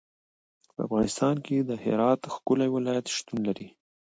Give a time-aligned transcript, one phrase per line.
[0.73, 3.67] په افغانستان کې د هرات ښکلی ولایت شتون لري.